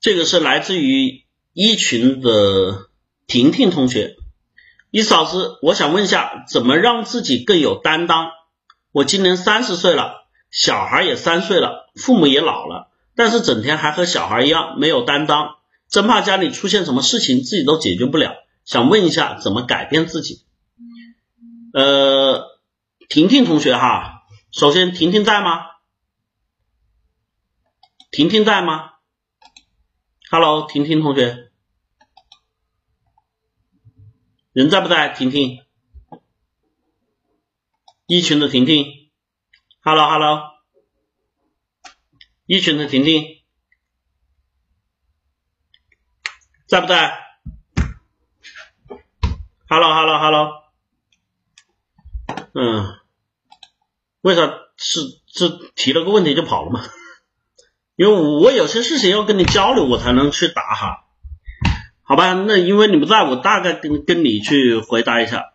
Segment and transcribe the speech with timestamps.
[0.00, 2.88] 这个是来自于一群的
[3.26, 4.16] 婷婷同学，
[4.90, 8.30] 一嫂子，我想问一下，怎么让自己更有担当？
[8.92, 15.58] 我今年三十岁了，小孩也三岁了，父母也老了，但是整天还和小孩一样没有担当，
[15.90, 18.32] 真怕家里出现什么事情自己都解决不了，
[18.64, 20.46] 想问一下怎么改变自己？
[21.74, 22.46] 呃，
[23.10, 25.60] 婷婷同学哈，首先婷婷在吗？
[28.10, 28.89] 婷婷在吗
[30.32, 31.50] ？Hello，婷婷同学，
[34.52, 35.08] 人在不在？
[35.08, 35.64] 婷婷，
[38.06, 39.10] 一群的婷婷
[39.82, 40.52] ，Hello，Hello，
[42.46, 43.42] 一群的婷婷，
[46.68, 47.18] 在不在
[49.68, 50.62] ？Hello，Hello，Hello，
[52.54, 53.00] 嗯，
[54.20, 54.42] 为啥
[54.76, 56.80] 是这提了个问题就跑了嘛？
[58.00, 61.04] 因为我有些事情要跟你交流，我才能去答哈，
[62.02, 62.32] 好吧？
[62.32, 65.52] 那因为你不在，我大概跟跟你去回答一下。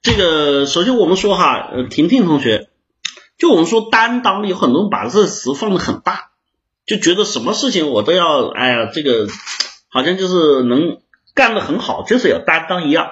[0.00, 2.68] 这个首先我们说哈，婷婷同学，
[3.36, 6.30] 就我们说担当，有很多人把这个词放的很大，
[6.86, 9.26] 就觉得什么事情我都要，哎呀，这个
[9.88, 11.00] 好像就是能
[11.34, 13.10] 干的很好，就是有担当一样。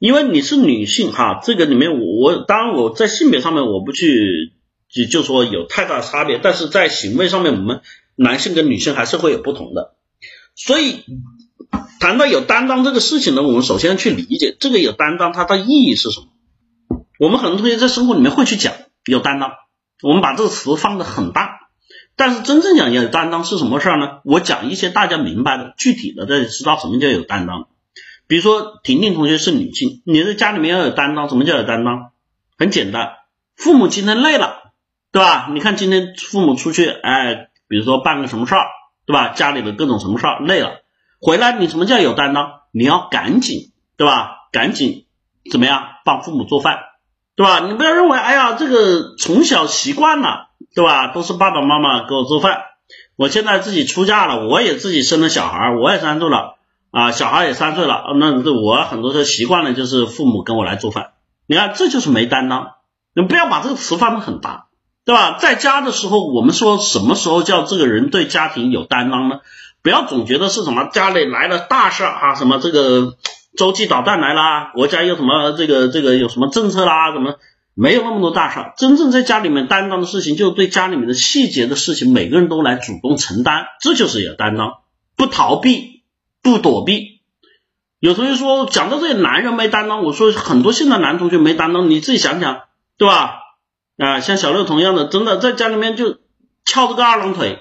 [0.00, 4.52] 因为你是女性哈，这个里面我当然我在性别上面我不去。
[4.94, 7.80] 就就说有太大差别，但是在行为上面，我们
[8.14, 9.96] 男性跟女性还是会有不同的。
[10.54, 11.04] 所以
[11.98, 16.26] 谈到有担当这个事情呢，我们首先要去理解这个有担当它的意义是什么。
[17.18, 18.72] 我们很多同学在生活里面会去讲
[19.04, 19.50] 有担当，
[20.02, 21.68] 我们把这个词放的很大，
[22.14, 24.20] 但是真正讲有担当是什么事儿呢？
[24.24, 27.66] 我讲一些大家明白的、具体的，大家知道什么叫有担当。
[28.26, 32.12] 比如说婷婷同学是女性，你在家里面要有担当，什么叫有担当？
[32.56, 33.10] 很简单，
[33.56, 34.63] 父母今天累了。
[35.14, 35.46] 对吧？
[35.52, 38.66] 你看今天父母出去，哎，比如说办个什么事儿，
[39.06, 39.28] 对吧？
[39.28, 40.80] 家里的各种什么事儿累了，
[41.20, 42.62] 回来你什么叫有担当？
[42.72, 44.48] 你要赶紧，对吧？
[44.50, 45.06] 赶紧
[45.52, 46.80] 怎么样帮父母做饭，
[47.36, 47.60] 对吧？
[47.60, 51.12] 你不要认为，哎呀，这个从小习惯了，对吧？
[51.12, 52.62] 都是爸爸妈妈给我做饭，
[53.14, 56.56] 我现在自己出嫁了，我也自己生了小孩，我也三岁了
[56.90, 61.12] 啊，小孩也三岁了，那这我很多时候习惯了就是父母跟我来做饭，
[61.46, 62.72] 你看这就是没担当，
[63.14, 64.66] 你不要把这个词放的很大。
[65.04, 65.36] 对吧？
[65.38, 69.40] 在家的时候，我们说什么时候叫这个人对家庭有担当呢？
[69.82, 73.16] 不要总觉得是什么家里来了大事啊，什么这个
[73.54, 77.36] 洲际导弹来啦，国家有什么这个这个有什么政策啦，什么
[77.74, 78.60] 没有那么多大事。
[78.78, 84.78] 真正在家里面担当的事情，就是对家里面的细节的事情，每个人都来主动承担，这就是有担当，
[85.16, 86.02] 不逃避，
[86.42, 87.20] 不躲避。
[88.00, 92.62] 有同学说讲到这些男人没担当，我说很多现在男同学没担当，你自己想想，
[92.96, 93.40] 对吧？
[93.96, 96.18] 啊，像小六同样的，真的在家里面就
[96.64, 97.60] 翘着个二郎腿，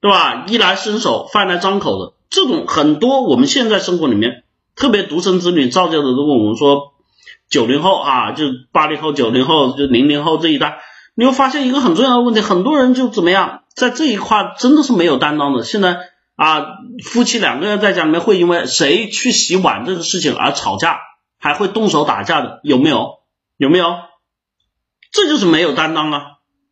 [0.00, 0.44] 对吧？
[0.48, 4.44] 衣来伸手，饭来张口的这种很多，我们现在生活里面
[4.74, 6.10] 特别独生子女造就的。
[6.10, 6.94] 如果我们说
[7.50, 10.78] 九零后啊，就八零后、九零后、就零零后这一代，
[11.14, 15.62] 你会发现一个很重要的问题，很多人就怎么样，在这一块真的是没有担当的。
[15.62, 15.98] 现在
[16.36, 16.66] 啊，
[17.04, 21.00] 夫妻两个人在家里面会因为谁去洗碗这个事情而吵架，
[21.38, 23.20] 还会动手打架的，有没有？
[23.56, 23.94] 有没有？
[25.16, 26.26] 这就是没有担当啊！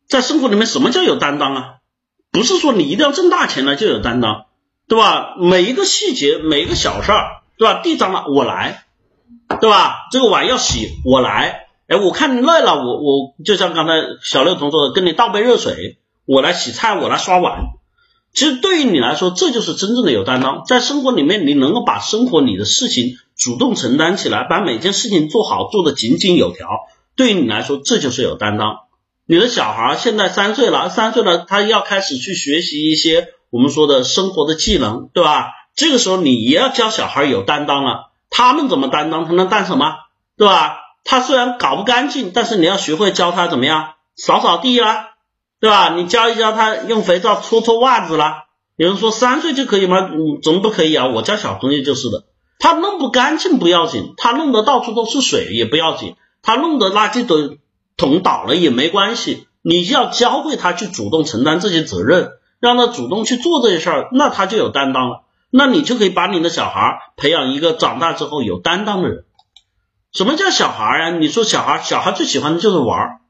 [0.07, 1.73] 在生活里面，什么叫有担当啊？
[2.31, 4.45] 不是说你一定要挣大钱了就有担当，
[4.87, 5.33] 对吧？
[5.39, 7.81] 每一个细节，每一个小事儿，对吧？
[7.81, 8.85] 地脏了我来，
[9.59, 9.95] 对吧？
[10.11, 17.63] 这个碗要洗我来，哎，我看你累了，我我就像刚才小六同说的，跟你倒杯热水，我来洗菜，我来刷碗。
[18.31, 20.65] 其实对于你来说，这就是真正的有担当。
[20.67, 26.67] 在生活里面，你能够把生活里的事情主动承担起来，把每件事情做好，做得井井有条。
[27.15, 28.79] 对于你来说，这就是有担当。
[29.25, 35.47] 你的小孩现在三岁了，三岁了，他要开始去学习一些我们说的生活的技能，对吧？
[35.75, 38.11] 这个时候你也要教小孩有担当了。
[38.29, 39.25] 他们怎么担当？
[39.25, 39.95] 他能干什么？
[40.37, 40.77] 对吧？
[41.03, 45.11] 他虽然搞不干净，但是你要学会教他怎么样扫扫地啦，
[45.59, 45.95] 对吧？
[45.95, 48.43] 你教一教他用肥皂搓搓袜子啦。
[48.75, 50.09] 有人说三岁就可以吗？
[50.11, 51.07] 嗯，怎么不可以啊？
[51.07, 52.25] 我家小朋友就是的，
[52.59, 56.15] 他弄不干净不要紧，他弄得到处都是水也不要紧。
[56.45, 57.57] 他弄得垃圾桶
[57.97, 65.23] 桶倒了也没关系，你要教会他去主动承担这些责任，让他主动去做这些事儿，那他就有担当了。
[65.49, 69.25] 那你就可以把你的小孩培养一个长大之后有担当的人。
[70.13, 71.09] 什么叫小孩啊？
[71.17, 73.21] 你说小孩，小孩最喜欢的就是玩，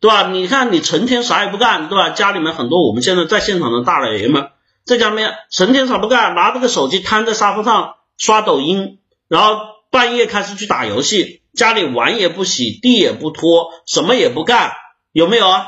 [0.00, 0.30] 对吧？
[0.30, 2.10] 你看你成天啥也不干，对吧？
[2.10, 4.48] 家里面很多我们现在在现场的大老爷们，
[4.84, 11.42] 在家里面成天啥不干，拿着个手机瘫在沙发上刷抖音，然后半夜开始去打游戏。
[11.56, 14.72] 家里碗也不洗，地也不拖，什么也不干，
[15.12, 15.66] 有没有啊？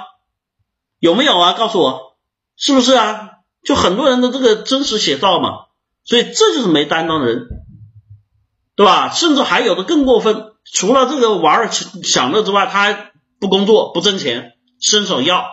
[0.98, 1.52] 有没有啊？
[1.52, 2.16] 告诉我，
[2.56, 3.30] 是不是啊？
[3.62, 5.66] 就很多人的这个真实写照嘛，
[6.04, 7.48] 所以这就是没担当的人，
[8.76, 9.10] 对吧？
[9.10, 15.46] 甚至还有的更过分，除了这个玩儿享乐之外，他还不工作不挣钱，伸手要，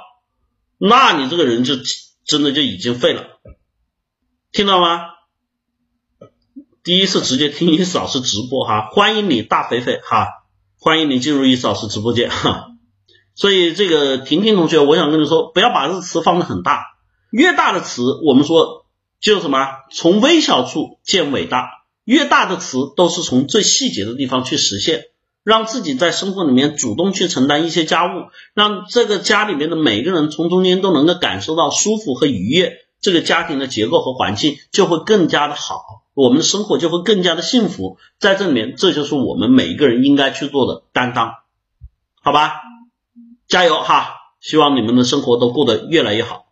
[0.77, 1.75] 那你这个人就
[2.25, 3.25] 真的就已经废了，
[4.51, 5.09] 听到吗？
[6.83, 10.27] 第一次直接听易思老师直播哈，欢迎你大肥肥哈，
[10.77, 12.71] 欢迎你进入易思老师直播间哈。
[13.35, 16.87] 所以这个婷婷同学，我想跟你说，不要把这个词放的很大。
[17.31, 18.85] 越大的词，我们说
[19.21, 21.69] 就什么，从微小处见伟大。
[22.03, 25.05] 越大的词，都是从最细节的地方去实现，
[25.45, 32.73] 让自己在生活里面主动去承担一些家务，让这个家里面的每个人从中间都能够感受到舒服和愉悦，
[33.03, 35.83] 这个家庭的结构和环境就会更加的好，
[36.15, 37.97] 我们的生活就会更加的幸福。
[38.17, 41.33] 在这里面，这就是我们每一个人应该去做的担当，
[42.23, 42.55] 好吧？
[43.47, 44.15] 加油哈！
[44.39, 46.42] 希望你们的生活都过得越来越好。